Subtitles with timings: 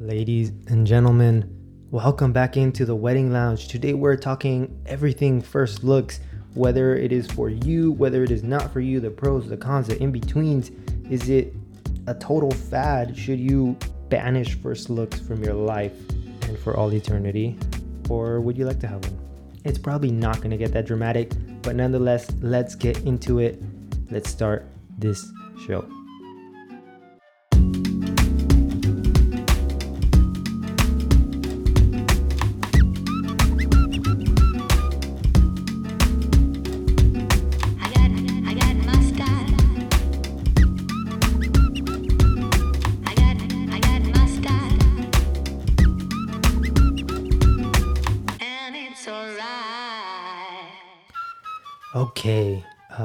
[0.00, 1.44] Ladies and gentlemen,
[1.90, 3.68] welcome back into the Wedding Lounge.
[3.68, 6.20] Today we're talking everything first looks,
[6.54, 9.88] whether it is for you, whether it is not for you, the pros, the cons,
[9.88, 10.70] the in betweens.
[11.10, 11.54] Is it
[12.06, 13.14] a total fad?
[13.14, 13.76] Should you
[14.08, 15.92] banish first looks from your life
[16.48, 17.58] and for all eternity?
[18.08, 19.18] Or would you like to have one?
[19.66, 21.30] It's probably not going to get that dramatic,
[21.60, 23.60] but nonetheless, let's get into it.
[24.10, 24.64] Let's start
[24.96, 25.30] this
[25.66, 25.86] show.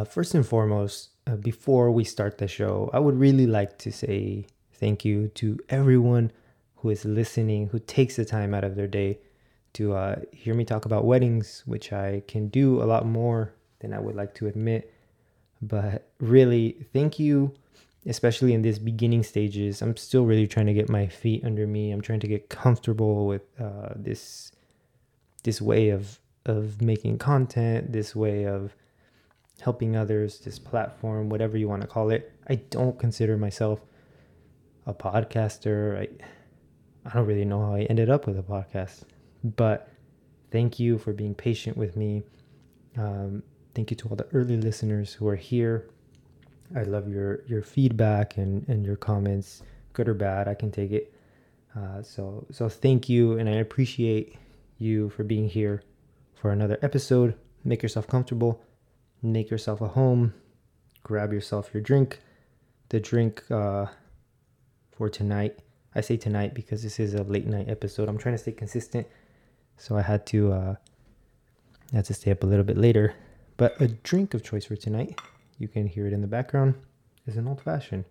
[0.06, 4.46] First and foremost, uh, before we start the show, I would really like to say
[4.74, 6.32] thank you to everyone
[6.78, 9.20] who is listening, who takes the time out of their day
[9.74, 13.94] to uh, hear me talk about weddings, which I can do a lot more than
[13.94, 14.94] I would like to admit.
[15.62, 17.54] But really, thank you,
[18.06, 19.82] especially in these beginning stages.
[19.82, 21.92] I'm still really trying to get my feet under me.
[21.92, 24.52] I'm trying to get comfortable with uh, this
[25.44, 28.76] this way of of making content, this way of
[29.62, 32.32] helping others, this platform, whatever you want to call it.
[32.48, 33.80] I don't consider myself
[34.86, 36.00] a podcaster.
[36.00, 36.08] I
[37.06, 39.04] I don't really know how I ended up with a podcast,
[39.44, 39.90] but
[40.52, 42.24] thank you for being patient with me.
[42.98, 43.44] Um,
[43.76, 45.90] thank you to all the early listeners who are here.
[46.76, 50.48] I love your your feedback and and your comments, good or bad.
[50.48, 51.14] I can take it.
[51.76, 54.36] Uh, so so thank you, and I appreciate
[54.78, 55.84] you for being here
[56.34, 57.36] for another episode.
[57.64, 58.62] Make yourself comfortable,
[59.26, 60.34] make yourself a home,
[61.04, 62.22] grab yourself your drink.
[62.90, 63.88] The drink uh,
[64.96, 65.60] for tonight,
[65.94, 68.08] I say tonight because this is a late night episode.
[68.10, 69.08] I'm trying to stay consistent,
[69.78, 70.76] so I had to uh,
[71.92, 73.14] I had to stay up a little bit later.
[73.58, 75.20] But a drink of choice for tonight,
[75.58, 76.76] you can hear it in the background,
[77.26, 78.06] is an old fashioned.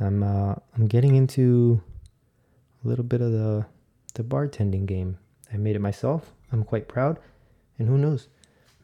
[0.00, 1.80] I'm uh, I'm getting into
[2.84, 3.66] a little bit of the
[4.14, 5.18] the bartending game.
[5.52, 6.32] I made it myself.
[6.52, 7.18] I'm quite proud,
[7.78, 8.28] and who knows,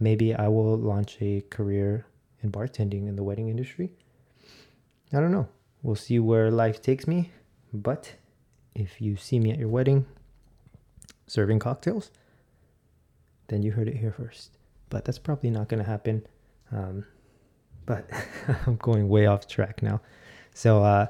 [0.02, 2.06] maybe I will launch a career
[2.42, 3.92] in bartending in the wedding industry.
[5.12, 5.48] I don't know.
[5.82, 7.30] We'll see where life takes me.
[7.72, 8.14] But
[8.74, 10.06] if you see me at your wedding
[11.26, 12.10] serving cocktails,
[13.48, 14.58] then you heard it here first.
[14.90, 16.26] But that's probably not going to happen.
[16.70, 17.06] Um,
[17.86, 18.08] but
[18.66, 20.00] I'm going way off track now.
[20.54, 21.06] So, uh,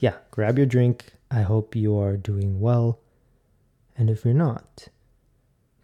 [0.00, 1.12] yeah, grab your drink.
[1.30, 2.98] I hope you are doing well.
[3.96, 4.88] And if you're not,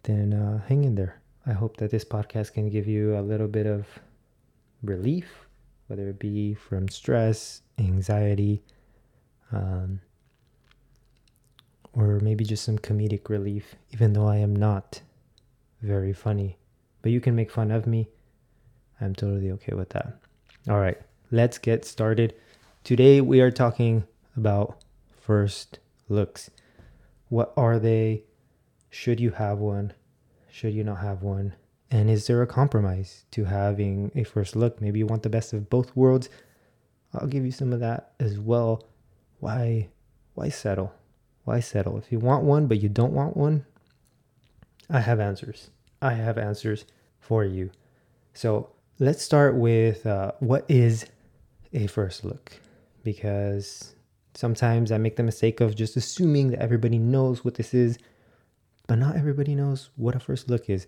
[0.03, 1.18] then uh, hang in there.
[1.49, 3.87] I hope that this podcast can give you a little bit of
[4.83, 5.47] relief,
[5.87, 8.61] whether it be from stress, anxiety,
[9.51, 9.99] um,
[11.93, 15.01] or maybe just some comedic relief, even though I am not
[15.81, 16.59] very funny.
[17.01, 18.09] But you can make fun of me.
[19.01, 20.19] I'm totally okay with that.
[20.69, 21.01] All right,
[21.31, 22.35] let's get started.
[22.83, 24.03] Today we are talking
[24.37, 24.77] about
[25.19, 26.51] first looks.
[27.29, 28.25] What are they?
[28.91, 29.93] Should you have one?
[30.59, 31.53] Should you not have one?
[31.89, 34.81] And is there a compromise to having a first look?
[34.81, 36.27] Maybe you want the best of both worlds.
[37.13, 38.83] I'll give you some of that as well.
[39.39, 39.87] Why
[40.33, 40.93] why settle?
[41.45, 41.97] Why settle?
[41.97, 43.65] If you want one but you don't want one,
[44.89, 45.69] I have answers.
[46.01, 46.83] I have answers
[47.21, 47.71] for you.
[48.33, 51.05] So let's start with uh, what is
[51.71, 52.51] a first look?
[53.05, 53.95] Because
[54.33, 57.97] sometimes I make the mistake of just assuming that everybody knows what this is,
[58.89, 60.87] but not everybody knows what a first look is.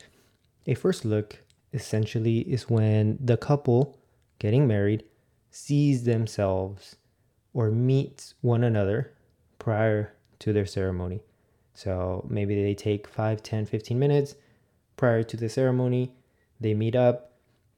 [0.65, 1.37] A first look
[1.71, 3.95] essentially is when the couple
[4.39, 5.03] getting married
[5.51, 6.95] sees themselves
[7.53, 9.13] or meets one another
[9.59, 11.21] prior to their ceremony.
[11.75, 14.33] So maybe they take 5, 10, 15 minutes
[14.97, 16.11] prior to the ceremony,
[16.59, 17.33] they meet up,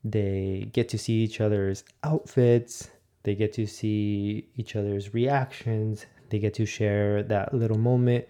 [0.06, 2.90] they get to see each other's outfits,
[3.24, 8.26] they get to see each other's reactions, they get to share that little moment,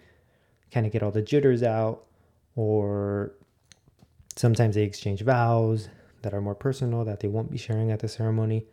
[0.72, 2.04] kind of get all the jitters out,
[2.56, 3.32] or
[4.36, 5.88] sometimes they exchange vows
[6.22, 8.64] that are more personal that they won't be sharing at the ceremony.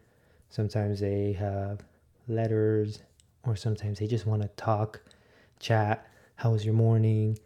[0.50, 1.82] Sometimes they have
[2.28, 3.02] letters,
[3.44, 5.02] or sometimes they just want to talk,
[5.60, 6.08] chat.
[6.36, 7.38] How was your morning?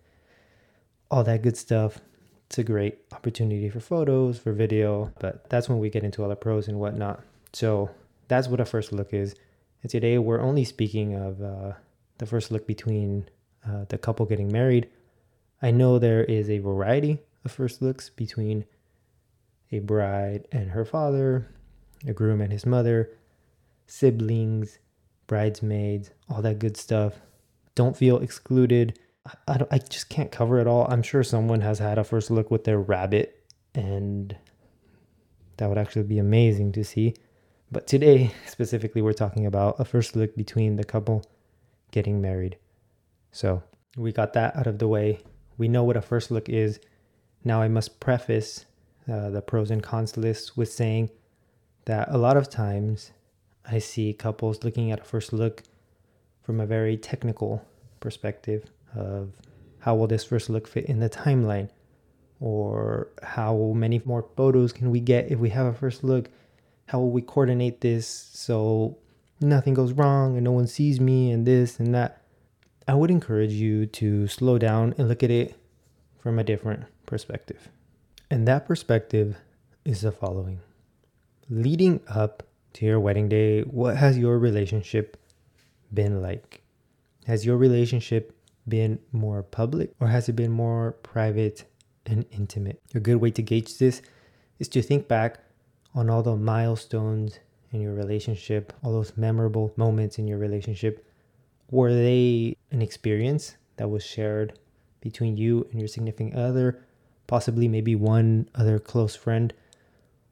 [1.12, 2.00] All that good stuff.
[2.48, 6.30] It's a great opportunity for photos, for video, but that's when we get into all
[6.30, 7.24] the pros and whatnot.
[7.54, 7.90] So
[8.28, 9.36] that's what a first look is.
[9.82, 11.74] And today we're only speaking of uh,
[12.18, 13.28] the first look between
[13.68, 14.90] uh, the couple getting married.
[15.62, 18.66] I know there is a variety of first looks between
[19.72, 21.48] a bride and her father,
[22.08, 23.12] a groom and his mother,
[23.88, 24.80] siblings,
[25.28, 27.16] bridesmaids, all that good stuff.
[27.74, 29.00] Don't feel excluded.
[29.26, 30.88] I, I, I just can't cover it all.
[30.90, 34.36] I'm sure someone has had a first look with their rabbit, and
[35.58, 37.16] that would actually be amazing to see.
[37.72, 41.26] But today, specifically, we're talking about a first look between the couple
[41.92, 42.58] getting married.
[43.36, 43.62] So
[43.98, 45.20] we got that out of the way.
[45.58, 46.80] We know what a first look is.
[47.44, 48.64] Now, I must preface
[49.12, 51.10] uh, the pros and cons list with saying
[51.84, 53.12] that a lot of times
[53.70, 55.64] I see couples looking at a first look
[56.44, 57.62] from a very technical
[58.00, 59.34] perspective of
[59.80, 61.70] how will this first look fit in the timeline
[62.40, 66.30] or how many more photos can we get if we have a first look
[66.88, 68.98] how will we coordinate this so
[69.42, 72.25] nothing goes wrong and no one sees me and this and that
[72.88, 75.56] i would encourage you to slow down and look at it
[76.20, 77.70] from a different perspective
[78.30, 79.38] and that perspective
[79.84, 80.60] is the following
[81.50, 82.44] leading up
[82.74, 85.18] to your wedding day what has your relationship
[85.94, 86.62] been like
[87.26, 88.36] has your relationship
[88.68, 91.66] been more public or has it been more private
[92.06, 92.82] and intimate?
[92.94, 94.02] A good way to gauge this
[94.60, 95.40] is to think back
[95.94, 97.40] on all the milestones
[97.72, 101.05] in your relationship, all those memorable moments in your relationship.
[101.72, 104.58] Were they an experience that was shared
[105.02, 106.84] between you and your significant other,
[107.28, 109.54] possibly maybe one other close friend?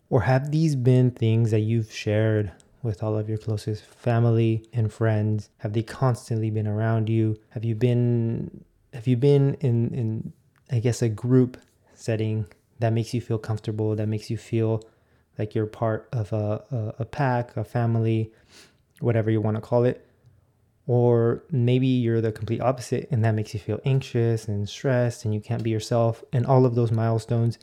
[0.10, 2.52] Or have these been things that you've shared
[2.84, 5.50] with all of your closest family and friends?
[5.60, 7.40] Have they constantly been around you?
[7.50, 8.64] Have you been
[8.94, 10.34] have you been in in
[10.72, 11.58] I guess a group
[11.96, 12.46] setting
[12.80, 14.84] that makes you feel comfortable, that makes you feel
[15.38, 18.32] like you're part of a, a, a pack, a family,
[19.00, 20.06] whatever you want to call it.
[20.86, 25.34] Or maybe you're the complete opposite and that makes you feel anxious and stressed and
[25.34, 26.24] you can't be yourself.
[26.34, 27.58] And all of those milestones,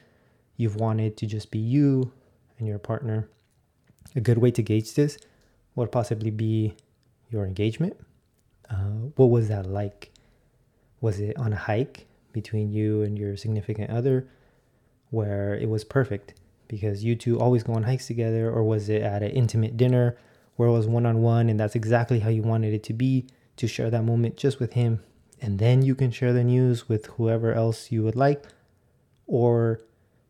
[0.57, 2.13] you've wanted to just be you
[2.59, 3.29] and your partner.
[4.17, 5.19] A good way to gauge this
[5.75, 6.77] would possibly be
[7.31, 7.97] your engagement.
[8.71, 10.11] Uh, what was that like?
[11.01, 14.29] Was it on a hike between you and your significant other
[15.11, 16.35] where it was perfect
[16.69, 18.51] because you two always go on hikes together?
[18.51, 20.17] Or was it at an intimate dinner
[20.61, 23.27] where it was one on one and that's exactly how you wanted it to be
[23.57, 25.03] to share that moment just with him?
[25.41, 28.45] And then you can share the news with whoever else you would like.
[29.27, 29.81] Or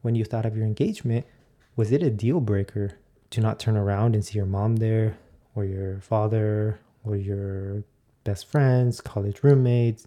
[0.03, 1.27] when you thought of your engagement,
[1.75, 2.93] was it a deal breaker
[3.31, 5.19] to not turn around and see your mom there
[5.57, 7.83] or your father or your
[8.23, 10.07] best friends, college roommates?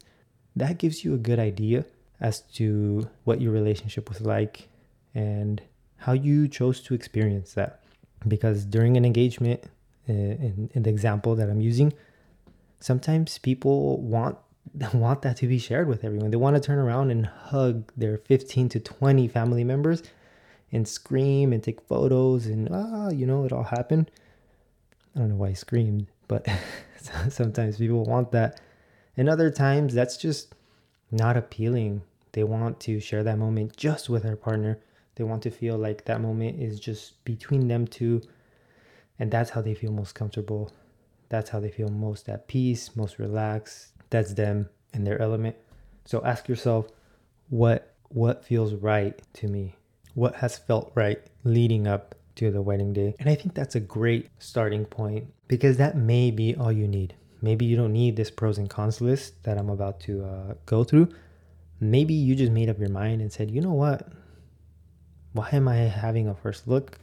[0.56, 1.84] That gives you a good idea
[2.22, 4.70] as to what your relationship was like
[5.14, 5.62] and
[5.98, 7.84] how you chose to experience that.
[8.26, 9.66] Because during an engagement,
[10.08, 11.94] in, in the example that I'm using,
[12.80, 14.38] sometimes people want
[14.94, 16.32] want that to be shared with everyone.
[16.32, 20.04] They want to turn around and hug their 15 to 20 family members
[20.72, 24.10] and scream and take photos and ah, you know, it all happened.
[25.16, 26.48] I don't know why I screamed, but
[27.30, 28.60] sometimes people want that.
[29.16, 30.56] And other times that's just
[31.12, 32.02] not appealing.
[32.32, 34.80] They want to share that moment just with their partner.
[35.16, 38.24] They want to feel like that moment is just between them two.
[39.20, 40.72] And that's how they feel most comfortable.
[41.30, 43.94] That's how they feel most at peace, most relaxed.
[44.10, 45.56] That's them in their element.
[46.06, 46.90] So ask yourself
[47.50, 49.76] what what feels right to me?
[50.14, 53.16] What has felt right leading up to the wedding day?
[53.20, 57.16] And I think that's a great starting point because that may be all you need.
[57.42, 60.84] Maybe you don't need this pros and cons list that I'm about to uh, go
[60.84, 61.10] through.
[61.80, 64.08] Maybe you just made up your mind and said, you know what?
[65.34, 67.00] Why am I having a first look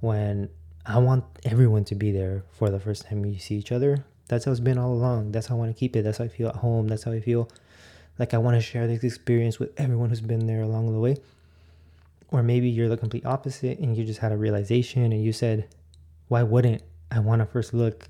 [0.00, 0.50] when
[0.84, 4.04] I want everyone to be there for the first time you see each other?
[4.28, 5.32] That's how it's been all along.
[5.32, 6.02] That's how I want to keep it.
[6.02, 6.88] That's how I feel at home.
[6.88, 7.48] That's how I feel
[8.18, 11.16] like I want to share this experience with everyone who's been there along the way.
[12.30, 15.68] Or maybe you're the complete opposite and you just had a realization and you said,
[16.28, 18.08] why wouldn't I want a first look?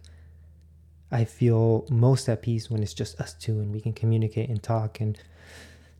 [1.11, 4.63] I feel most at peace when it's just us two and we can communicate and
[4.63, 5.19] talk and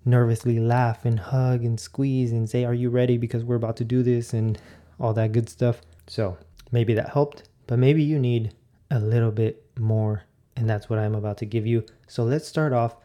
[0.05, 3.19] nervously laugh and hug and squeeze and say, Are you ready?
[3.19, 4.59] Because we're about to do this and
[4.99, 5.83] all that good stuff.
[6.07, 6.39] So
[6.73, 8.55] maybe that helped, but maybe you need
[8.91, 10.25] a little bit more.
[10.57, 11.85] And that's what I'm about to give you.
[12.09, 12.97] So let's start off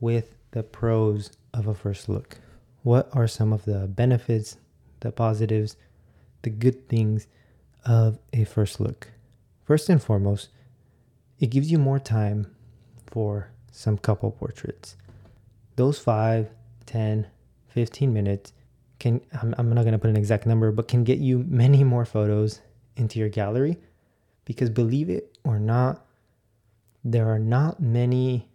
[0.00, 2.38] with the pros of a first look.
[2.82, 4.56] What are some of the benefits,
[5.00, 5.76] the positives,
[6.42, 7.28] the good things
[7.84, 9.08] of a first look?
[9.64, 10.48] First and foremost,
[11.38, 12.54] it gives you more time
[13.06, 14.96] for some couple portraits.
[15.76, 16.50] Those 5,
[16.86, 17.26] 10,
[17.68, 18.52] 15 minutes
[18.98, 21.84] can, I'm, I'm not going to put an exact number, but can get you many
[21.84, 22.60] more photos
[22.96, 23.78] into your gallery
[24.44, 26.04] because believe it or not,
[27.04, 28.48] there are not many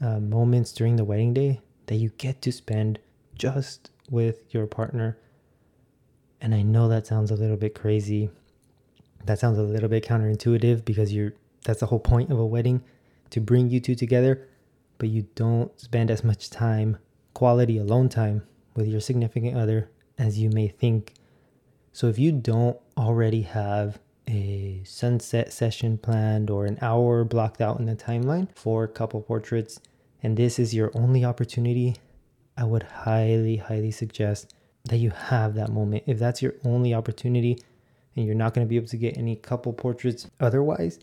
[0.00, 2.98] uh, moments during the wedding day that you get to spend
[3.36, 5.18] just with your partner.
[6.40, 8.30] And I know that sounds a little bit crazy.
[9.24, 11.32] That sounds a little bit counterintuitive because you're
[11.64, 12.82] that's the whole point of a wedding
[13.30, 14.46] to bring you two together.
[14.98, 16.98] but you don't spend as much time,
[17.34, 18.42] quality alone time,
[18.76, 21.14] with your significant other as you may think.
[21.94, 27.78] So if you don't already have a sunset session planned or an hour blocked out
[27.78, 29.78] in the timeline for couple portraits,
[30.20, 31.94] and this is your only opportunity,
[32.56, 34.52] I would highly, highly suggest
[34.86, 36.02] that you have that moment.
[36.06, 37.60] If that's your only opportunity
[38.16, 40.98] and you're not going to be able to get any couple portraits otherwise,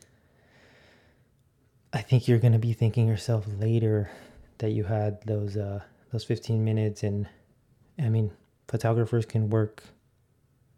[1.94, 4.12] I think you're going to be thinking yourself later
[4.58, 5.80] that you had those uh
[6.12, 7.30] those 15 minutes and
[7.98, 8.32] I mean,
[8.68, 9.84] photographers can work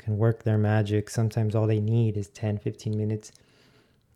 [0.04, 1.10] can work their magic.
[1.10, 3.32] Sometimes all they need is 10, 15 minutes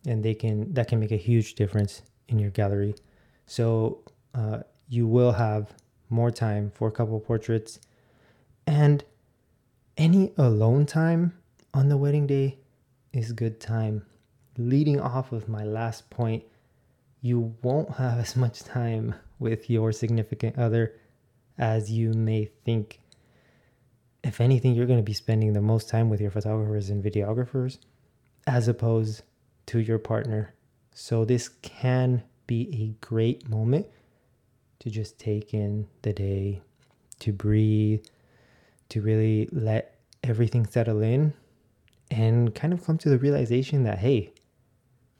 [0.06, 2.96] and they can that can make a huge difference in your gallery.
[3.46, 4.04] So,
[4.34, 5.74] uh, you will have
[6.10, 7.80] more time for a couple portraits
[8.66, 9.04] and
[9.98, 11.34] any alone time
[11.74, 12.58] on the wedding day
[13.14, 14.06] is good time.
[14.58, 16.44] Leading off of my last point,
[17.22, 20.94] you won't have as much time with your significant other
[21.58, 23.00] as you may think.
[24.28, 27.78] If anything, you're going to be spending the most time with your photographers and videographers
[28.46, 29.24] as opposed
[29.68, 30.54] to your partner.
[30.94, 33.88] So, this can be a great moment
[34.80, 36.62] to just take in the day,
[37.20, 38.04] to breathe,
[38.90, 41.34] to really let everything settle in
[42.12, 44.34] and kind of come to the realization that, hey,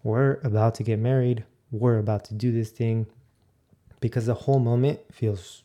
[0.04, 3.08] we're about to get married, we're about to do this thing
[4.02, 5.64] because the whole moment feels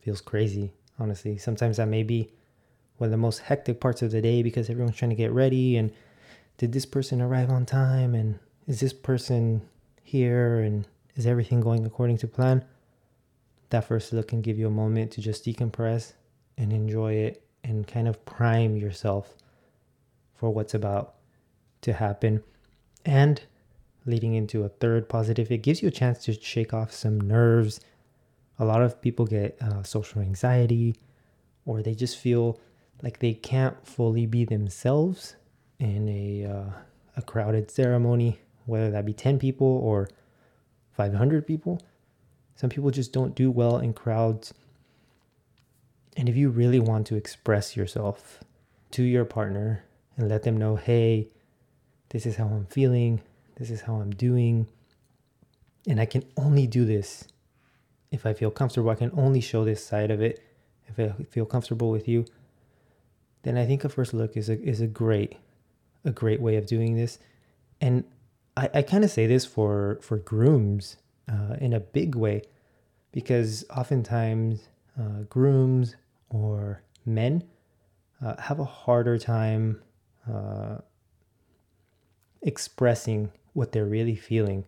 [0.00, 2.30] feels crazy honestly sometimes that may be
[3.00, 5.76] one of the most hectic parts of the day because everyone's trying to get ready
[5.76, 5.90] and
[6.58, 9.62] did this person arrive on time and is this person
[10.02, 12.62] here and is everything going according to plan
[13.70, 16.12] that first look can give you a moment to just decompress
[16.58, 19.34] and enjoy it and kind of prime yourself
[20.34, 21.14] for what's about
[21.80, 22.42] to happen
[23.06, 23.42] and
[24.06, 27.80] leading into a third positive, it gives you a chance to shake off some nerves.
[28.58, 30.96] A lot of people get uh, social anxiety
[31.64, 32.58] or they just feel
[33.02, 35.36] like they can't fully be themselves
[35.78, 36.70] in a, uh,
[37.16, 40.08] a crowded ceremony, whether that be 10 people or
[40.92, 41.80] 500 people.
[42.56, 44.52] Some people just don't do well in crowds.
[46.16, 48.40] And if you really want to express yourself
[48.90, 49.84] to your partner
[50.16, 51.28] and let them know, hey,
[52.10, 53.22] this is how I'm feeling,
[53.56, 54.66] this is how I'm doing.
[55.86, 57.24] And I can only do this
[58.10, 58.90] if I feel comfortable.
[58.90, 60.44] I can only show this side of it
[60.86, 62.26] if I feel comfortable with you.
[63.42, 65.36] Then I think a first look is a is a great
[66.04, 67.18] a great way of doing this.
[67.80, 68.04] And
[68.56, 70.96] I, I kind of say this for for grooms
[71.30, 72.42] uh, in a big way
[73.12, 74.68] because oftentimes
[74.98, 75.96] uh, grooms
[76.28, 77.44] or men
[78.22, 79.80] uh, have a harder time
[80.30, 80.78] uh,
[82.42, 84.64] expressing what they're really feeling.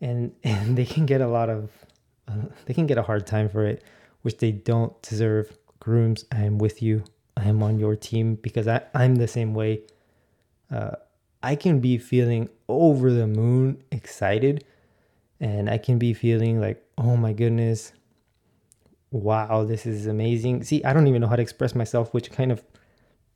[0.00, 1.70] And and they can get a lot of
[2.26, 3.82] uh, they can get a hard time for it
[4.22, 5.56] which they don't deserve.
[5.80, 7.04] Grooms i am with you
[7.36, 9.82] i am on your team because I, i'm the same way.
[10.70, 10.92] Uh,
[11.42, 14.64] i can be feeling over the moon excited
[15.40, 17.92] and i can be feeling like oh my goodness
[19.10, 20.64] wow this is amazing.
[20.64, 22.62] See i don't even know how to express myself which kind of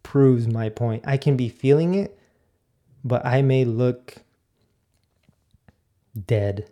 [0.03, 1.05] proves my point.
[1.07, 2.19] I can be feeling it
[3.05, 4.17] but i may look
[6.27, 6.71] dead.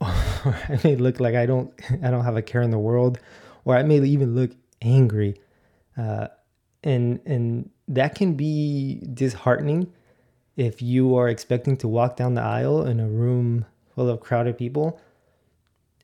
[0.00, 0.06] Or
[0.68, 3.18] i may look like i don't i don't have a care in the world
[3.64, 5.40] or i may even look angry.
[5.96, 6.28] Uh,
[6.84, 9.92] and and that can be disheartening
[10.56, 13.64] if you are expecting to walk down the aisle in a room
[13.94, 15.00] full of crowded people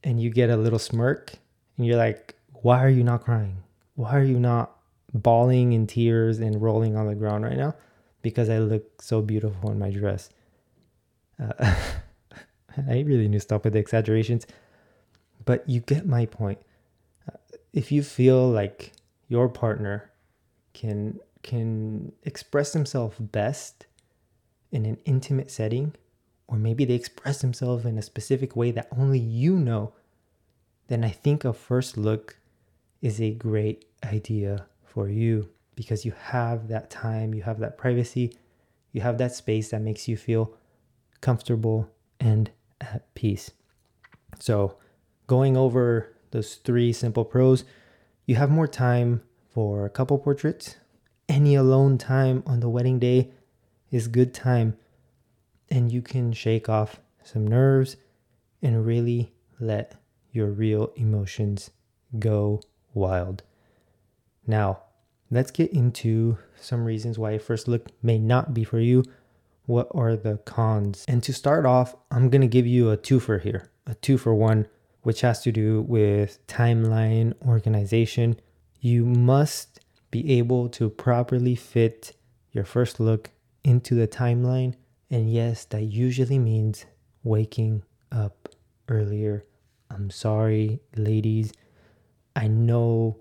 [0.05, 1.33] and you get a little smirk
[1.76, 3.62] and you're like why are you not crying?
[3.97, 4.76] Why are you not
[5.12, 7.75] bawling in tears and rolling on the ground right now?
[8.23, 10.31] Because i look so beautiful in my dress.
[11.43, 11.52] Uh,
[12.88, 14.47] I really need to stop with the exaggerations,
[15.45, 16.61] but you get my point.
[17.29, 17.37] Uh,
[17.73, 18.93] if you feel like
[19.29, 20.12] your partner
[20.75, 23.87] can can express themselves best
[24.71, 25.95] in an intimate setting,
[26.47, 29.93] or maybe they express themselves in a specific way that only you know,
[30.88, 32.38] then I think a first look
[33.00, 38.37] is a great idea for you because you have that time, you have that privacy,
[38.93, 40.55] you have that space that makes you feel
[41.21, 42.50] comfortable and
[42.81, 43.50] at peace.
[44.38, 44.76] So,
[45.26, 47.64] going over those three simple pros,
[48.26, 50.76] you have more time for a couple portraits.
[51.28, 53.30] Any alone time on the wedding day
[53.90, 54.76] is good time,
[55.71, 57.97] and you can shake off some nerves
[58.61, 59.94] and really let
[60.30, 61.71] your real emotions
[62.18, 62.61] go
[62.94, 63.42] wild.
[64.47, 64.82] Now,
[65.30, 69.04] let's get into some reasons why a first look may not be for you
[69.66, 71.04] what are the cons?
[71.06, 74.18] And to start off, I'm going to give you a two for here, a two
[74.18, 74.66] for one
[75.02, 78.38] which has to do with timeline organization.
[78.84, 79.78] You must
[80.10, 82.16] be able to properly fit
[82.50, 83.30] your first look
[83.62, 84.74] into the timeline.
[85.08, 86.84] And yes, that usually means
[87.22, 88.48] waking up
[88.88, 89.44] earlier.
[89.88, 91.52] I'm sorry, ladies.
[92.34, 93.18] I know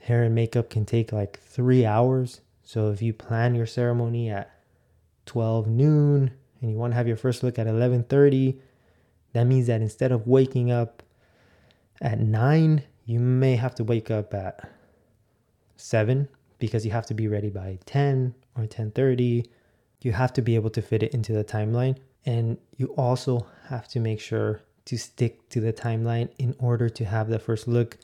[0.00, 2.42] hair and makeup can take like three hours.
[2.62, 4.50] So if you plan your ceremony at
[5.24, 8.58] 12 noon and you want to have your first look at 11:30,
[9.32, 11.02] that means that instead of waking up
[12.02, 14.68] at 9, you may have to wake up at
[15.76, 19.46] 7 because you have to be ready by 10 or 10:30.
[20.02, 21.96] You have to be able to fit it into the timeline
[22.26, 27.04] and you also have to make sure to stick to the timeline in order to
[27.04, 27.98] have the first look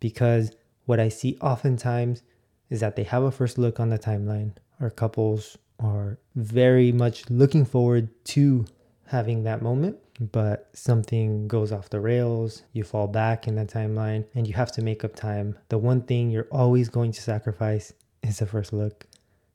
[0.00, 0.52] because
[0.86, 2.22] what I see oftentimes
[2.70, 7.28] is that they have a first look on the timeline or couples are very much
[7.28, 8.64] looking forward to
[9.06, 9.98] having that moment
[10.30, 14.72] but something goes off the rails you fall back in the timeline and you have
[14.72, 17.92] to make up time the one thing you're always going to sacrifice
[18.22, 19.06] is the first look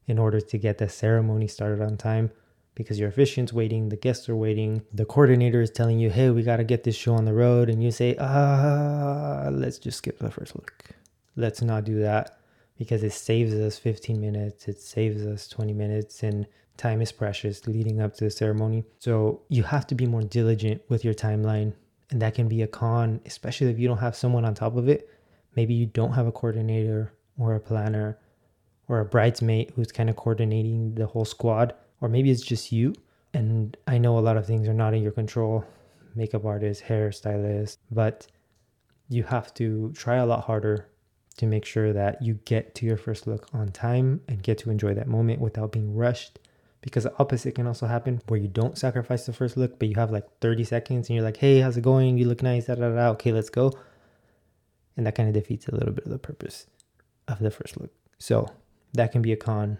[0.07, 2.31] in order to get the ceremony started on time
[2.77, 6.43] because your officiant's waiting, the guests are waiting, the coordinator is telling you, hey, we
[6.43, 7.69] got to get this show on the road.
[7.69, 10.73] And you say, ah, let's just skip the first look.
[11.35, 12.37] Let's not do that
[12.77, 16.45] because it saves us 15 minutes, it saves us 20 minutes, and
[16.77, 18.85] time is precious leading up to the ceremony.
[18.99, 21.73] So you have to be more diligent with your timeline.
[22.09, 24.87] And that can be a con, especially if you don't have someone on top of
[24.87, 25.09] it.
[25.55, 28.19] Maybe you don't have a coordinator or a planner
[28.87, 32.93] or a bridesmaid who's kind of coordinating the whole squad or maybe it's just you.
[33.33, 35.65] And I know a lot of things are not in your control
[36.15, 38.27] makeup artist, hairstylist, but
[39.09, 40.87] you have to try a lot harder
[41.37, 44.71] to make sure that you get to your first look on time and get to
[44.71, 46.39] enjoy that moment without being rushed.
[46.87, 49.95] Because the opposite can also happen where you don't sacrifice the first look, but you
[49.95, 52.17] have like 30 seconds and you're like, hey, how's it going?
[52.17, 53.09] You look nice, da da da.
[53.09, 53.73] Okay, let's go.
[54.95, 56.65] And that kind of defeats a little bit of the purpose
[57.27, 57.91] of the first look.
[58.19, 58.47] So
[58.93, 59.79] that can be a con.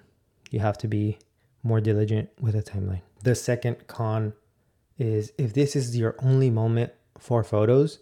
[0.52, 1.17] You have to be
[1.63, 3.04] more diligent with a timeline.
[3.24, 4.34] The second con
[4.98, 8.00] is if this is your only moment for photos,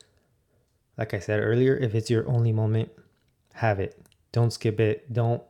[0.98, 2.90] like I said earlier, if it's your only moment,
[3.54, 4.04] have it.
[4.32, 5.14] Don't skip it.
[5.14, 5.44] Don't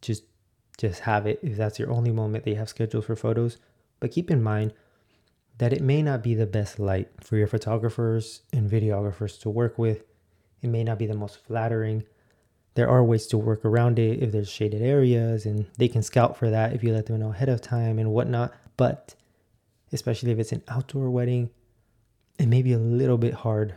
[0.00, 0.22] just
[0.80, 3.58] just have it if that's your only moment that you have scheduled for photos.
[4.00, 4.72] But keep in mind
[5.58, 9.78] that it may not be the best light for your photographers and videographers to work
[9.78, 10.04] with.
[10.62, 12.04] It may not be the most flattering
[12.74, 16.36] there are ways to work around it if there's shaded areas and they can scout
[16.36, 18.54] for that if you let them know ahead of time and whatnot.
[18.76, 19.14] But
[19.92, 21.50] especially if it's an outdoor wedding,
[22.38, 23.74] it may be a little bit hard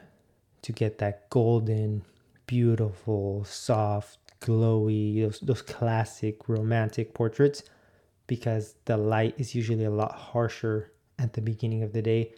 [0.62, 2.04] to get that golden,
[2.46, 7.64] beautiful, soft, glowy, those, those classic romantic portraits
[8.28, 12.34] because the light is usually a lot harsher at the beginning of the day.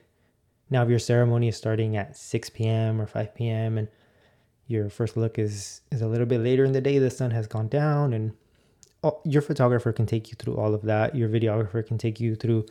[0.69, 3.01] Now, if your ceremony is starting at 6 p.m.
[3.01, 3.77] or 5 p.m.
[3.77, 3.87] and
[4.67, 7.47] your first look is is a little bit later in the day the sun has
[7.47, 8.33] gone down and
[9.03, 12.35] oh, your photographer can take you through all of that your videographer can take you
[12.35, 12.65] through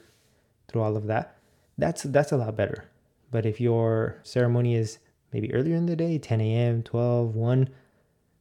[0.69, 1.37] through all of that
[1.79, 2.85] that's that's a lot better
[3.31, 4.99] but if your ceremony is
[5.33, 7.69] maybe earlier in the day 10 a.m 12 1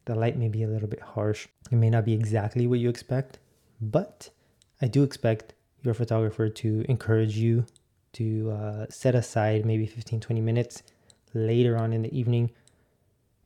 [0.05, 2.89] the light may be a little bit harsh it may not be exactly what you
[2.89, 3.39] expect
[3.81, 4.29] but
[4.81, 7.65] i do expect your photographer to encourage you
[8.13, 10.83] to uh, set aside maybe 15 20 minutes
[11.33, 12.51] later on in the evening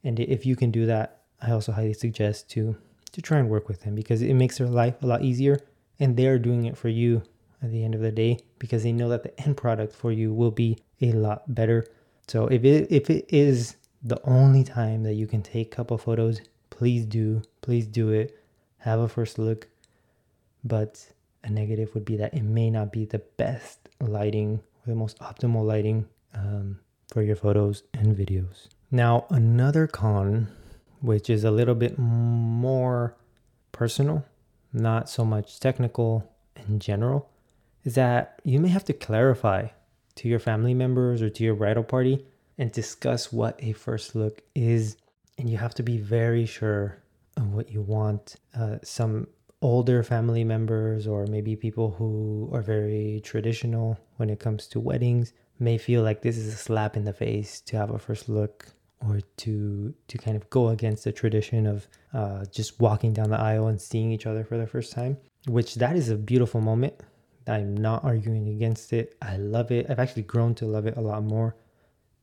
[0.08, 2.78] and if you can do that, I also highly suggest to
[3.12, 5.60] to try and work with them because it makes their life a lot easier
[6.00, 7.24] and they're doing it for you
[7.64, 10.34] at the end of the day because they know that the end product for you
[10.34, 11.86] will be a lot better.
[12.28, 15.98] So if it if it is the only time that you can take a couple
[15.98, 17.42] photos, please do.
[17.62, 18.40] Please do it.
[18.80, 19.68] Have a first look.
[20.64, 21.12] But
[21.44, 25.66] a negative would be that it may not be the best lighting the most optimal
[25.66, 26.80] lighting um,
[27.12, 28.68] for your photos and videos.
[28.90, 30.48] Now, another con,
[31.02, 33.16] which is a little bit more
[33.72, 34.26] personal,
[34.74, 37.30] not so much technical in general,
[37.84, 39.68] is that you may have to clarify
[40.16, 42.26] to your family members or to your bridal party
[42.58, 44.98] and discuss what a first look is.
[45.38, 46.98] And you have to be very sure
[47.36, 48.36] of what you want.
[48.56, 49.28] Uh, some
[49.62, 55.34] older family members, or maybe people who are very traditional when it comes to weddings,
[55.60, 58.68] may feel like this is a slap in the face to have a first look
[59.06, 63.40] or to to kind of go against the tradition of uh, just walking down the
[63.40, 65.18] aisle and seeing each other for the first time
[65.48, 66.94] which that is a beautiful moment
[67.48, 71.02] i'm not arguing against it i love it i've actually grown to love it a
[71.02, 71.56] lot more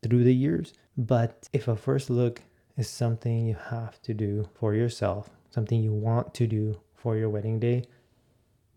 [0.04, 2.42] through the years but if a first look
[2.76, 7.30] is something you have to do for yourself something you want to do for your
[7.30, 7.82] wedding day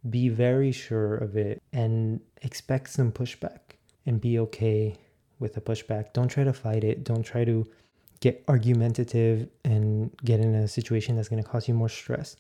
[0.09, 3.59] be very sure of it and expect some pushback
[4.05, 4.95] and be okay
[5.39, 6.13] with a pushback.
[6.13, 7.03] Don't try to fight it.
[7.03, 7.65] Don't try to
[8.19, 12.35] get argumentative and get in a situation that's going to cause you more stress.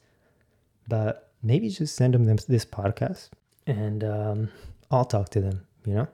[0.87, 3.29] But maybe just send them this, podcast
[3.67, 4.49] and um,
[4.89, 6.07] I'll talk to them, you know?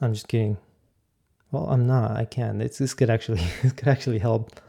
[0.00, 0.58] I'm just kidding.
[1.52, 2.12] Well, I'm not.
[2.12, 2.58] I can.
[2.58, 4.60] This could actually this could actually help.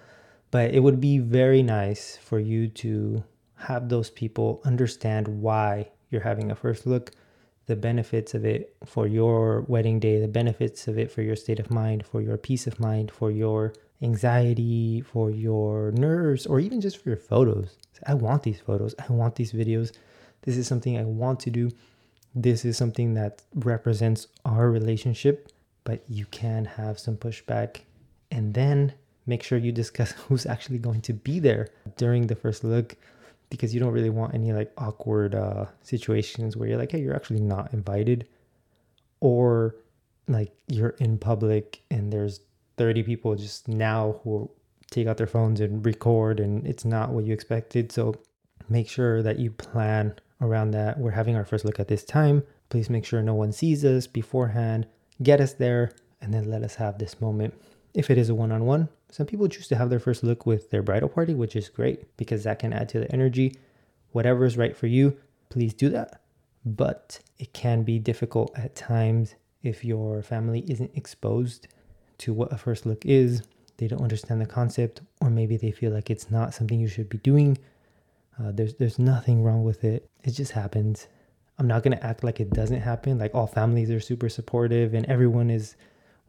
[0.52, 3.24] But it would be very nice for you to
[3.56, 7.12] have those people understand why you're having a first look,
[7.66, 11.60] the benefits of it for your wedding day, the benefits of it for your state
[11.60, 16.82] of mind, for your peace of mind, for your anxiety, for your nerves, or even
[16.82, 17.78] just for your photos.
[18.06, 18.94] I want these photos.
[19.00, 19.94] I want these videos.
[20.42, 21.72] This is something I want to do.
[22.36, 25.50] This is something that represents our relationship,
[25.84, 27.82] but you can have some pushback.
[28.32, 28.94] And then
[29.26, 32.96] make sure you discuss who's actually going to be there during the first look
[33.50, 37.16] because you don't really want any like awkward uh, situations where you're like, hey, you're
[37.16, 38.28] actually not invited,
[39.20, 39.76] or
[40.28, 42.40] like you're in public and there's
[42.78, 44.50] 30 people just now who
[44.90, 47.92] take out their phones and record and it's not what you expected.
[47.92, 48.16] So
[48.70, 50.98] make sure that you plan around that.
[51.00, 52.44] We're having our first look at this time.
[52.70, 54.88] Please make sure no one sees us beforehand.
[55.24, 57.54] Get us there and then let us have this moment.
[57.94, 60.46] If it is a one on one, some people choose to have their first look
[60.46, 63.56] with their bridal party, which is great because that can add to the energy.
[64.12, 65.18] Whatever is right for you,
[65.50, 66.22] please do that.
[66.66, 71.68] But it can be difficult at times if your family isn't exposed
[72.20, 73.44] to what a first look is.
[73.78, 77.10] They don't understand the concept, or maybe they feel like it's not something you should
[77.10, 77.58] be doing.
[78.40, 80.10] Uh, there's there's nothing wrong with it.
[80.24, 81.08] It just happens.
[81.60, 83.20] I'm not gonna act like it doesn't happen.
[83.20, 85.76] Like all families are super supportive and everyone is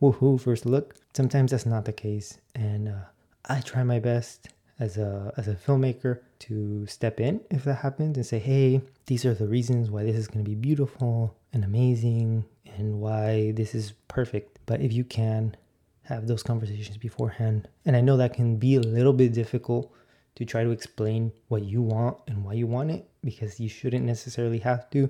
[0.00, 0.94] woohoo first look.
[1.14, 3.04] Sometimes that's not the case, and uh,
[3.48, 4.48] I try my best
[4.80, 9.24] as a as a filmmaker to step in if that happens and say, hey, these
[9.24, 12.44] are the reasons why this is gonna be beautiful and amazing,
[12.76, 14.58] and why this is perfect.
[14.66, 15.56] But if you can
[16.02, 19.90] have those conversations beforehand, and I know that can be a little bit difficult
[20.36, 24.04] to try to explain what you want and why you want it because you shouldn't
[24.04, 25.08] necessarily have to,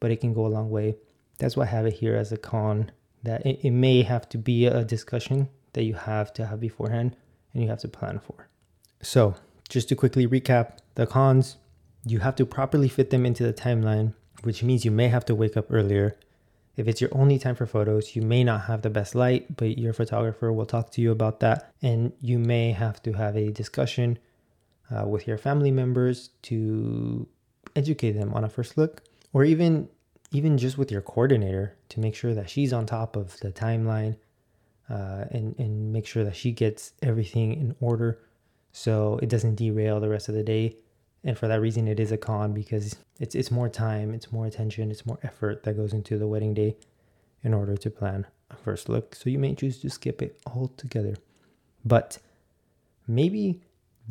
[0.00, 0.96] but it can go a long way.
[1.38, 2.90] That's why I have it here as a con
[3.22, 7.16] that it, it may have to be a discussion that you have to have beforehand
[7.52, 8.48] and you have to plan for.
[9.02, 9.34] So,
[9.68, 11.56] just to quickly recap the cons,
[12.04, 15.34] you have to properly fit them into the timeline, which means you may have to
[15.34, 16.16] wake up earlier.
[16.76, 19.78] If it's your only time for photos, you may not have the best light, but
[19.78, 21.72] your photographer will talk to you about that.
[21.82, 24.18] And you may have to have a discussion
[24.94, 27.26] uh, with your family members to
[27.76, 29.88] educate them on a first look, or even
[30.32, 34.16] even just with your coordinator to make sure that she's on top of the timeline
[34.88, 38.18] uh, and and make sure that she gets everything in order
[38.72, 40.76] so it doesn't derail the rest of the day.
[41.22, 44.46] And for that reason, it is a con because it's it's more time, it's more
[44.46, 46.76] attention, it's more effort that goes into the wedding day
[47.42, 49.14] in order to plan a first look.
[49.14, 51.16] So you may choose to skip it altogether.
[51.84, 52.18] But
[53.06, 53.62] maybe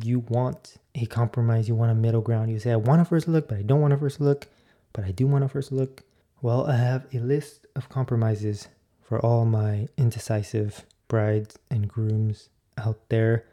[0.04, 2.50] you want a compromise, you want a middle ground.
[2.50, 4.48] You say, I want a first look, but I don't want a first look,
[4.92, 6.02] but I do want a first look.
[6.42, 8.68] Well, I have a list of compromises
[9.02, 13.44] for all my indecisive brides and grooms out there.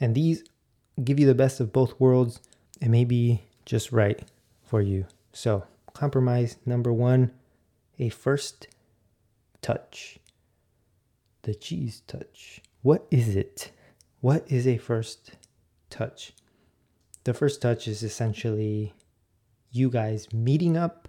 [0.00, 0.44] And these
[1.02, 2.40] give you the best of both worlds
[2.80, 4.22] and maybe just right
[4.62, 5.06] for you.
[5.32, 7.30] So, compromise number one
[7.98, 8.68] a first
[9.62, 10.18] touch.
[11.42, 12.60] The cheese touch.
[12.82, 13.70] What is it?
[14.20, 15.32] What is a first
[15.90, 16.32] touch?
[17.24, 18.94] The first touch is essentially
[19.72, 21.08] you guys meeting up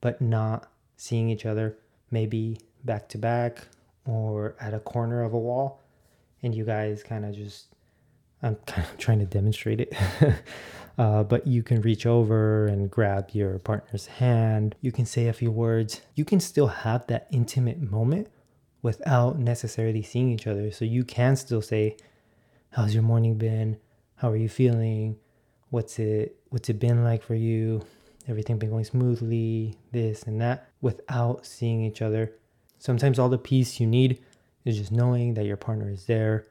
[0.00, 1.78] but not seeing each other,
[2.10, 3.68] maybe back to back
[4.04, 5.82] or at a corner of a wall,
[6.42, 7.66] and you guys kind of just
[8.42, 9.94] I'm kind of trying to demonstrate it.
[10.98, 14.76] uh, but you can reach over and grab your partner's hand.
[14.80, 16.00] You can say a few words.
[16.14, 18.28] You can still have that intimate moment
[18.80, 20.70] without necessarily seeing each other.
[20.70, 21.96] So you can still say,
[22.70, 23.78] "How's your morning been?
[24.18, 25.16] How are you feeling?
[25.70, 27.84] What's it What's it been like for you?
[28.26, 29.76] Everything been going smoothly?
[29.92, 32.32] This and that." Without seeing each other.
[32.78, 34.20] Sometimes all the peace you need
[34.64, 36.46] is just knowing that your partner is there,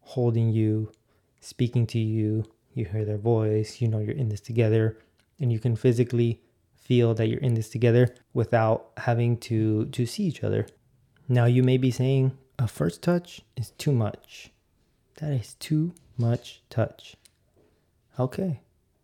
[0.00, 0.90] holding you,
[1.40, 2.44] speaking to you,
[2.74, 4.98] you hear their voice, you know you're in this together,
[5.38, 6.40] and you can physically
[6.74, 10.66] feel that you're in this together without having to to see each other.
[11.28, 14.50] Now you may be saying a first touch is too much.
[15.16, 17.16] That is too much touch.
[18.18, 18.60] Okay.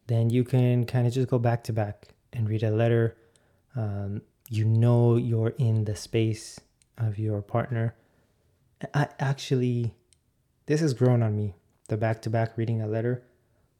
[0.06, 3.16] Then you can kind of just go back to back and read a letter.
[3.76, 6.58] Um, you know you're in the space
[6.96, 7.94] of your partner.
[8.94, 9.94] I actually,
[10.66, 11.54] this has grown on me
[11.88, 13.22] the back to back reading a letter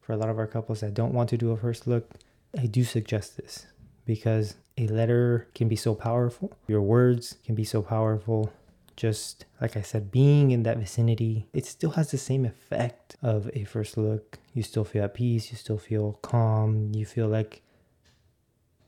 [0.09, 2.15] for a lot of our couples that don't want to do a first look,
[2.57, 3.67] I do suggest this
[4.05, 6.51] because A letter can be so powerful.
[6.67, 8.51] Your words can be so powerful.
[8.99, 13.49] Just like I said, being in that vicinity, it still has the same effect of
[13.53, 14.39] a first look.
[14.53, 17.61] You still feel at peace, you still feel calm, you feel like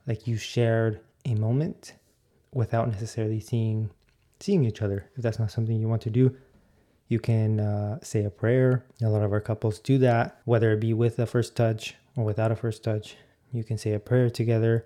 [0.06, 1.94] like you shared a moment
[2.54, 3.90] without necessarily seeing
[4.42, 5.10] seeing each other.
[5.16, 6.36] If that's not something you want to do,
[7.08, 8.84] you can uh, say a prayer.
[9.02, 12.26] A lot of our couples do that, whether it be with a first touch or
[12.26, 13.16] without a first touch.
[13.54, 14.84] You can say a prayer together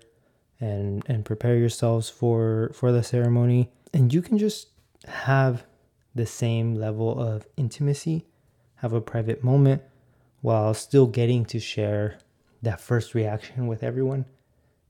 [0.60, 4.68] and and prepare yourselves for for the ceremony and you can just
[5.08, 5.64] have
[6.14, 8.26] the same level of intimacy
[8.76, 9.82] have a private moment
[10.40, 12.18] while still getting to share
[12.62, 14.24] that first reaction with everyone.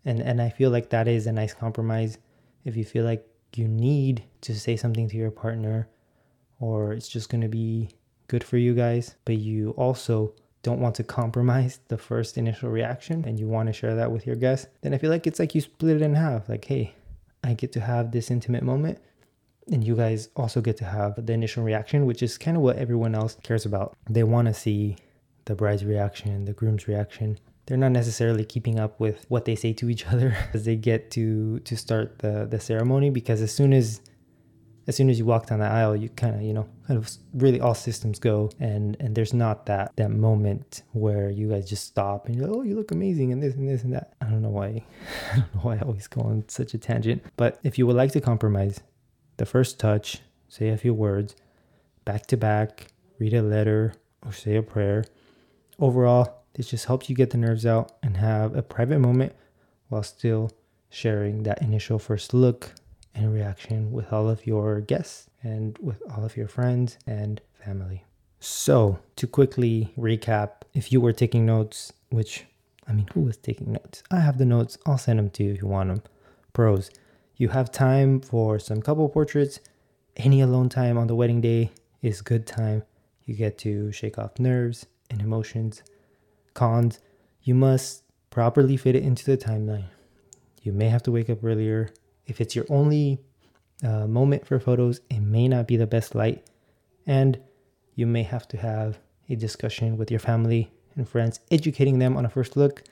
[0.04, 2.18] And and I feel like that is a nice compromise.
[2.64, 5.88] If you feel like you need to say something to your partner
[6.60, 7.90] or it's just going to be
[8.28, 10.34] good for you guys but you also
[10.66, 14.26] don't want to compromise the first initial reaction and you want to share that with
[14.26, 16.48] your guests, then I feel like it's like you split it in half.
[16.48, 16.92] Like, hey,
[17.44, 18.98] I get to have this intimate moment,
[19.70, 22.76] and you guys also get to have the initial reaction, which is kind of what
[22.76, 23.96] everyone else cares about.
[24.08, 24.96] They want to see
[25.46, 27.38] the bride's reaction, the groom's reaction.
[27.66, 31.10] They're not necessarily keeping up with what they say to each other as they get
[31.12, 34.00] to to start the the ceremony because as soon as
[34.86, 37.10] as soon as you walk down the aisle, you kind of, you know, kind of
[37.34, 41.84] really all systems go, and and there's not that that moment where you guys just
[41.84, 44.14] stop and you're like, oh, you look amazing, and this and this and that.
[44.20, 44.84] I don't know why,
[45.32, 47.24] I don't know why I always go on such a tangent.
[47.36, 48.80] But if you would like to compromise,
[49.36, 51.36] the first touch, say a few words,
[52.04, 53.94] back to back, read a letter
[54.24, 55.04] or say a prayer.
[55.78, 59.34] Overall, this just helps you get the nerves out and have a private moment
[59.88, 60.50] while still
[60.88, 62.72] sharing that initial first look
[63.14, 68.04] and reaction with all of your guests and with all of your friends and family.
[68.40, 72.44] So, to quickly recap, if you were taking notes, which
[72.86, 74.02] I mean, who was taking notes?
[74.10, 76.02] I have the notes, I'll send them to you if you want them.
[76.52, 76.90] Pros,
[77.36, 79.60] you have time for some couple portraits.
[80.16, 81.72] Any alone time on the wedding day
[82.02, 82.82] is good time.
[83.24, 85.82] You get to shake off nerves and emotions.
[86.54, 87.00] Cons,
[87.42, 89.86] you must properly fit it into the timeline.
[90.62, 91.90] You may have to wake up earlier
[92.26, 93.20] if it's your only
[93.82, 96.44] uh, moment for photos, it may not be the best light.
[97.06, 97.38] And
[97.94, 102.26] you may have to have a discussion with your family and friends, educating them on
[102.26, 102.82] a first look.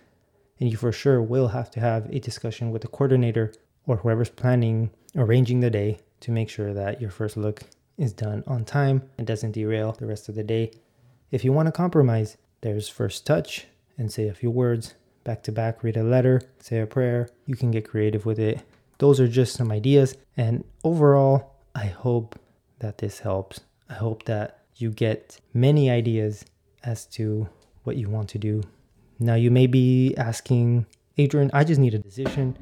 [0.61, 3.53] And you for sure will have to have a discussion with the coordinator
[3.87, 7.63] or whoever's planning, arranging the day to make sure that your first look
[7.97, 10.71] is done on time and doesn't derail the rest of the day.
[11.31, 13.67] If you want to compromise, there's first touch
[13.99, 17.29] and say a few words, back to back, read a letter, say a prayer.
[17.47, 18.63] You can get creative with it
[18.99, 20.17] those are just some ideas.
[20.37, 22.39] And overall, I hope
[22.79, 23.61] that this helps.
[23.89, 26.45] I hope that you get many ideas
[26.83, 27.49] as to
[27.85, 28.63] what you want to do.
[29.19, 30.87] Now, you may be asking,
[31.19, 32.57] Adrian, I just need a decision.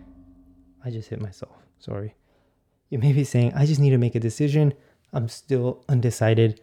[0.84, 1.54] I just hit myself.
[1.78, 2.14] Sorry.
[2.88, 4.74] You may be saying, I just need to make a decision.
[5.12, 6.60] I'm still undecided.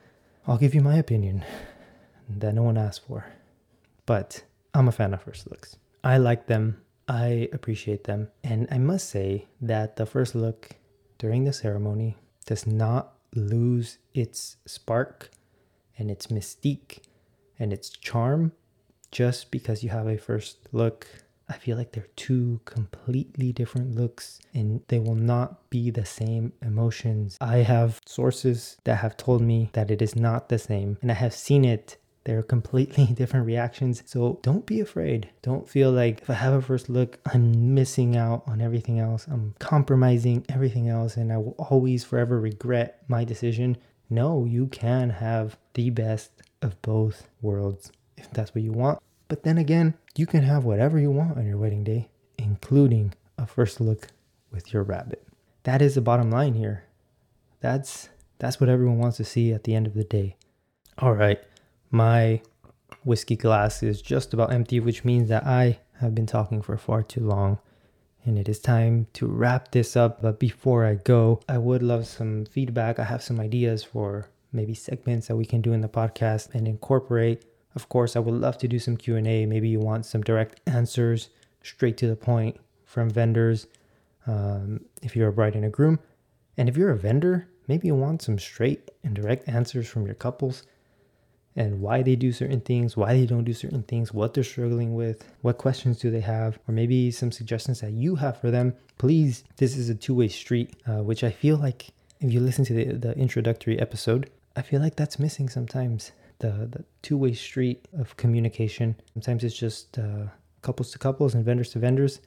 [0.47, 1.43] I'll give you my opinion
[2.29, 3.25] that no one asked for.
[4.05, 5.77] But I'm a fan of first looks.
[6.03, 6.81] I like them.
[7.07, 8.29] I appreciate them.
[8.43, 10.75] And I must say that the first look
[11.17, 15.29] during the ceremony does not lose its spark
[15.97, 16.99] and its mystique
[17.59, 18.53] and its charm
[19.11, 21.07] just because you have a first look.
[21.49, 26.53] I feel like they're two completely different looks and they will not be the same
[26.61, 27.37] emotions.
[27.41, 31.15] I have sources that have told me that it is not the same, and I
[31.15, 34.03] have seen it they're completely different reactions.
[34.05, 35.29] So don't be afraid.
[35.41, 39.25] Don't feel like if I have a first look, I'm missing out on everything else.
[39.27, 43.77] I'm compromising everything else and I will always forever regret my decision.
[44.09, 46.31] No, you can have the best
[46.61, 48.99] of both worlds if that's what you want.
[49.27, 53.47] But then again, you can have whatever you want on your wedding day, including a
[53.47, 54.09] first look
[54.51, 55.25] with your rabbit.
[55.63, 56.83] That is the bottom line here.
[57.61, 60.35] That's that's what everyone wants to see at the end of the day.
[60.97, 61.41] All right.
[61.89, 62.41] My
[63.05, 67.01] whiskey glass is just about empty, which means that I have been talking for far
[67.01, 67.59] too long.
[68.25, 70.21] And it is time to wrap this up.
[70.21, 72.99] But before I go, I would love some feedback.
[72.99, 76.67] I have some ideas for maybe segments that we can do in the podcast and
[76.67, 77.45] incorporate.
[77.75, 79.45] Of course, I would love to do some Q&A.
[79.45, 81.29] Maybe you want some direct answers,
[81.61, 83.67] straight to the point from vendors.
[84.25, 85.99] Um, if you're a bride and a groom,
[86.57, 90.15] and if you're a vendor, maybe you want some straight and direct answers from your
[90.15, 90.63] couples
[91.55, 94.95] and why they do certain things, why they don't do certain things, what they're struggling
[94.95, 98.73] with, what questions do they have, or maybe some suggestions that you have for them.
[98.97, 102.65] Please, this is a two way street, uh, which I feel like if you listen
[102.65, 106.11] to the, the introductory episode, I feel like that's missing sometimes.
[106.39, 108.95] The, the two way street of communication.
[109.13, 110.27] Sometimes it's just uh,
[110.61, 112.21] couples to couples and vendors to vendors.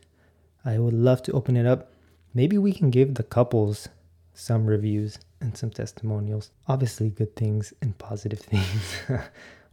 [0.64, 1.92] I would love to open it up.
[2.34, 3.88] Maybe we can give the couples
[4.34, 6.50] some reviews and some testimonials.
[6.68, 9.00] Obviously, good things and positive things,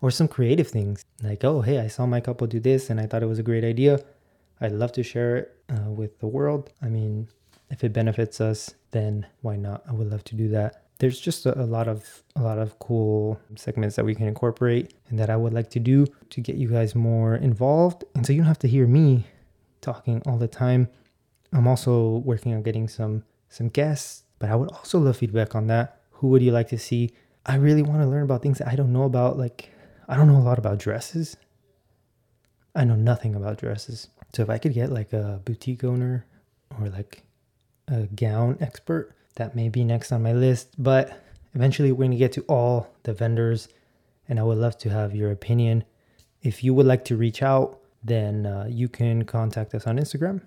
[0.01, 3.05] or some creative things like, oh, hey, I saw my couple do this and I
[3.05, 4.03] thought it was a great idea.
[4.61, 6.71] I'd love to share it uh, with the world.
[6.81, 7.29] I mean,
[7.69, 9.83] if it benefits us, then why not?
[9.87, 10.83] I would love to do that.
[10.99, 14.93] There's just a, a lot of a lot of cool segments that we can incorporate
[15.09, 18.03] and that I would like to do to get you guys more involved.
[18.15, 19.25] And so you don't have to hear me
[19.81, 20.89] talking all the time.
[21.53, 25.67] I'm also working on getting some some guests, but I would also love feedback on
[25.67, 26.01] that.
[26.11, 27.11] Who would you like to see?
[27.45, 29.37] I really want to learn about things that I don't know about.
[29.37, 29.71] Like
[30.07, 31.37] I don't know a lot about dresses.
[32.75, 34.09] I know nothing about dresses.
[34.33, 36.25] So if I could get like a boutique owner
[36.79, 37.23] or like
[37.87, 40.75] a gown expert, that may be next on my list.
[40.77, 41.19] But
[41.55, 43.67] eventually we're going to get to all the vendors
[44.27, 45.83] and I would love to have your opinion.
[46.43, 50.41] If you would like to reach out, then uh, you can contact us on Instagram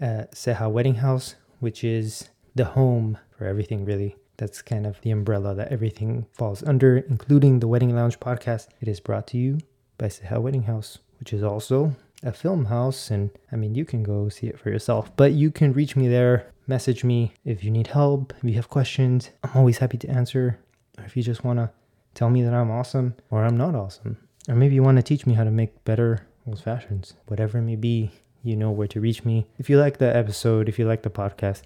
[0.00, 4.16] at Seha Wedding House, which is the home for everything, really.
[4.38, 8.68] That's kind of the umbrella that everything falls under, including the Wedding Lounge podcast.
[8.80, 9.58] It is brought to you
[9.98, 13.10] by Seha Wedding House, which is also a film house.
[13.10, 16.08] And I mean, you can go see it for yourself, but you can reach me
[16.08, 19.30] there, message me if you need help, if you have questions.
[19.42, 20.58] I'm always happy to answer.
[20.98, 21.70] Or if you just want to
[22.14, 24.16] tell me that I'm awesome or I'm not awesome.
[24.48, 27.14] Or maybe you want to teach me how to make better old fashions.
[27.26, 29.46] Whatever it may be, you know where to reach me.
[29.58, 31.62] If you like the episode, if you like the podcast,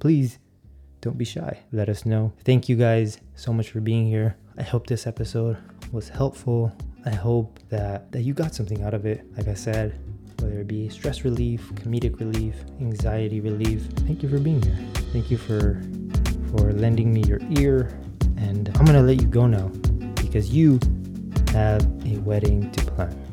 [0.00, 0.38] please
[1.00, 1.60] don't be shy.
[1.70, 2.32] Let us know.
[2.44, 4.36] Thank you guys so much for being here.
[4.56, 5.58] I hope this episode
[5.92, 6.72] was helpful.
[7.06, 9.24] I hope that, that you got something out of it.
[9.36, 9.98] Like I said,
[10.40, 13.82] whether it be stress relief, comedic relief, anxiety relief.
[14.06, 14.78] Thank you for being here.
[15.12, 15.82] Thank you for
[16.50, 17.98] for lending me your ear.
[18.36, 19.68] And I'm gonna let you go now
[20.16, 20.78] because you
[21.52, 23.23] have a wedding to plan.